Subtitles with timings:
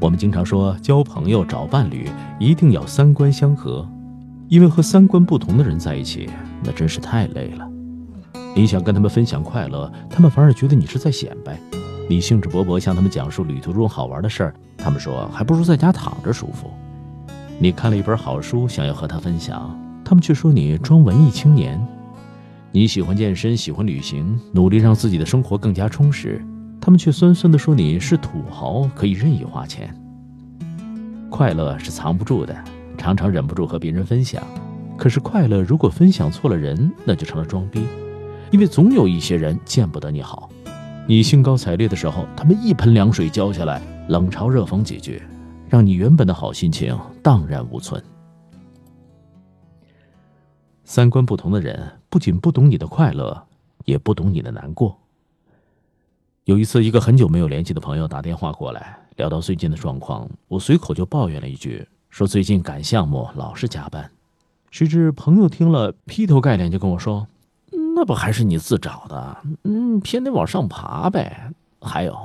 [0.00, 2.08] 我们经常说，交朋友、找伴侣
[2.38, 3.86] 一定要三观相合，
[4.48, 6.26] 因为和三观不同的人在一起，
[6.64, 7.68] 那真是太累了。
[8.56, 11.52] 你想跟他们分享快乐，他们反而觉得你是在显摆；
[12.08, 16.70] 你兴致勃勃向他们讲述旅途中好玩的事儿，他们说还不如在家躺着舒服。
[17.58, 21.78] 你看了一本好书，想要和他分享，他们却说你装文艺青年。
[22.72, 26.42] 你喜欢健身，喜欢旅行，努力让自己的生活更加充实，
[26.80, 29.94] 他们却酸酸的说你是土豪，可以任意花钱。
[31.28, 32.56] 快乐是藏不住的，
[32.96, 34.42] 常常忍不住和别人分享。
[34.96, 37.86] 可是快乐如果分享错了人，那就成了装逼，
[38.50, 40.50] 因为总有一些人见不得你好。
[41.06, 45.22] 你兴高采烈的时候，他们一盆凉水浇下来，冷嘲热讽几句，
[45.68, 48.02] 让你原本的好心情荡然无存。
[50.84, 53.46] 三观不同的人，不仅不懂你的快乐，
[53.84, 54.98] 也不懂你的难过。
[56.50, 64.10] 有一次，一个很久没有联系的朋友打电话过来，聊到最近的状况，我随口就抱怨了一句，说最近赶项目老是加班。
[64.72, 67.28] 谁知朋友听了，劈头盖脸就跟我说
[67.94, 69.36] ：“那不还是你自找的？
[69.62, 71.52] 嗯，偏得往上爬呗。
[71.80, 72.18] 还有，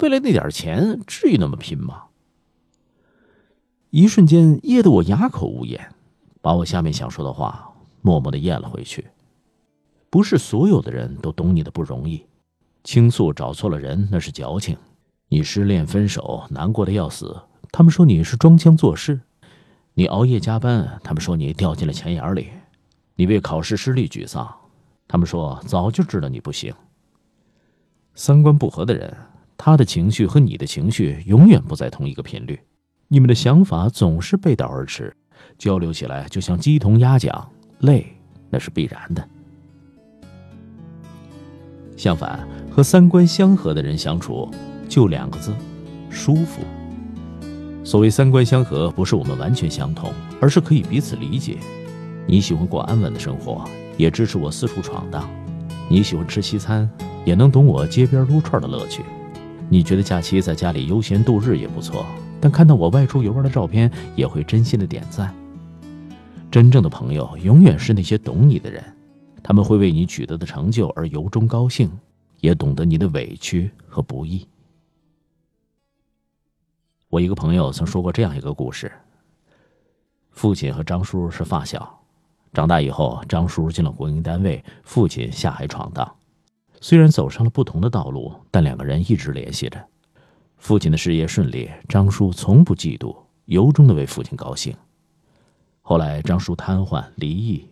[0.00, 2.02] 为了那点钱，至于那么拼吗？”
[3.88, 5.80] 一瞬间噎得我哑口无言，
[6.42, 7.72] 把我下面想说的话。
[8.02, 9.06] 默默的咽了回去。
[10.10, 12.22] 不是所有的人都懂你的不容易，
[12.84, 14.76] 倾诉找错了人那是矫情。
[15.28, 19.14] 你失恋分手难过的要死，他们说你是装腔作势；
[19.94, 22.46] 你熬夜加班，他们说你掉进了钱眼里；
[23.14, 24.52] 你为考试失利沮丧，
[25.06, 26.74] 他们说早就知道你不行。
[28.14, 29.16] 三观不合的人，
[29.56, 32.58] 他的情绪和你的情绪永远不在同一个频率，
[33.06, 35.16] 你们的想法总是背道而驰，
[35.56, 37.48] 交流起来就像鸡同鸭讲。
[37.80, 38.06] 累，
[38.50, 39.26] 那是必然的。
[41.96, 44.48] 相反，和三观相合的人相处，
[44.88, 45.52] 就两个字：
[46.08, 46.62] 舒服。
[47.82, 51.58] 所谓三观相合，不是我们完全相同，而是可以彼此理解。
[52.26, 53.64] 你喜欢过安稳的生活，
[53.96, 55.22] 也支持我四处闯荡；
[55.88, 56.88] 你喜欢吃西餐，
[57.24, 59.02] 也能懂我街边撸串的乐趣；
[59.68, 62.06] 你觉得假期在家里悠闲度日也不错，
[62.40, 65.34] 但看到我外出游玩的照片，也会真心的点赞。
[66.50, 68.84] 真正的朋友永远是那些懂你的人，
[69.42, 71.90] 他们会为你取得的成就而由衷高兴，
[72.40, 74.46] 也懂得你的委屈和不易。
[77.08, 78.90] 我一个朋友曾说过这样一个故事：
[80.30, 82.02] 父亲和张叔是发小，
[82.52, 86.16] 长大以后，张叔进了国营单位，父亲下海闯荡。
[86.80, 89.84] 虽然走上了不同的道路，但两个人一直联系着。
[90.56, 94.74] 父亲的事业顺利，张叔从不嫉妒，由衷的为父亲高兴。
[95.80, 97.68] 后来张叔瘫痪离异，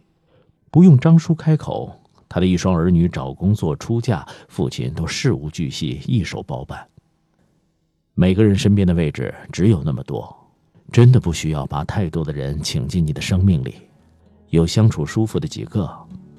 [0.70, 2.00] 不用张叔开口，
[2.38, 6.86] 他的一双儿女找工作出嫁，父亲都事无巨细一手包办。
[8.14, 10.32] 每个人身边的位置只有那么多，
[10.92, 13.74] 真的不需要把太多的人请进你的生命里，
[14.50, 15.90] 有相处舒服的几个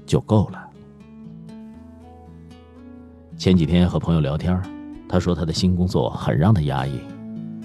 [0.06, 0.70] 就够了。
[3.38, 4.58] 前几天和朋友聊天，
[5.10, 6.98] 他说他的新工作很让他压抑，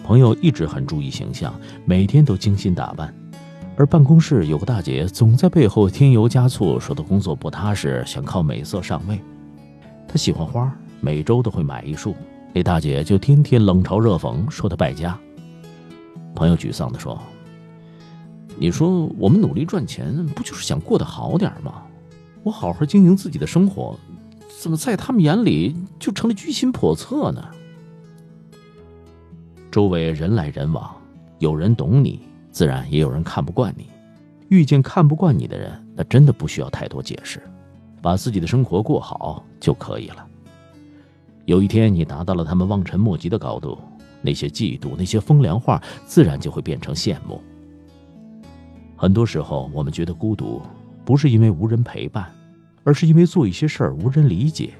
[0.02, 3.14] 朋友一直很注意形象，每天都精心打扮。
[3.76, 9.20] 而办公室有个大姐总在背后添油加醋，说他工作不踏实，想靠美色上位。
[10.06, 12.14] 他喜欢花，每周都会买一束，
[12.52, 15.18] 那大姐就天天冷嘲热讽，说他败家。
[16.36, 17.20] 朋友沮丧地说
[18.56, 21.82] ：“你说我们努力赚钱，不就是想过得好点吗？
[22.44, 23.98] 我好好经营自己的生活，
[24.60, 27.44] 怎么在他们眼里就成了居心叵测呢？”
[29.72, 30.94] 周围人来人往，
[31.40, 32.20] 有人懂你。
[32.54, 33.88] 自然也有人看不惯你，
[34.48, 37.42] 遇见看不惯你的人，那真的不需要太多解释，
[38.00, 40.24] 把自己的生活过好就可以了。
[41.46, 43.76] 有一天你达到了他们望尘莫及的高度，
[44.22, 47.42] 那些嫉妒、那些风凉话，自然就会变成羡慕。
[48.94, 50.62] 很多时候，我们觉得孤独，
[51.04, 52.32] 不是因为无人陪伴，
[52.84, 54.74] 而是因为做一些事儿无人理解。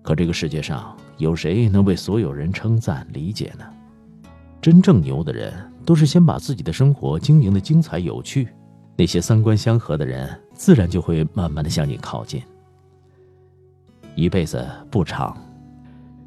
[0.00, 3.66] 可这个世界上有谁能为所有人称赞理解呢？
[4.62, 5.52] 真正牛的人。
[5.84, 8.48] 都是先把自己的生活经营的精彩有趣，
[8.96, 12.42] 那些三观相合的人，自然就会慢慢的向你靠近。
[14.14, 15.36] 一辈子不长，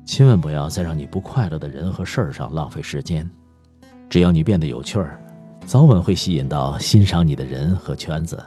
[0.06, 3.30] 千万不要再让你不快乐的人和事儿上浪费时间。
[4.10, 5.20] 只要你变得有趣儿，
[5.66, 8.42] 早晚会吸引到欣赏你的人和圈子。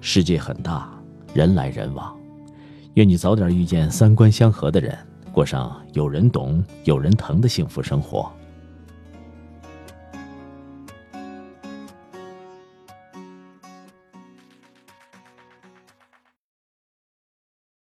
[0.00, 0.90] 世界很大，
[1.32, 2.14] 人来人往，
[2.94, 4.96] 愿你早点遇见三观相合的人，
[5.32, 8.30] 过上有人懂、有人疼的幸福生活。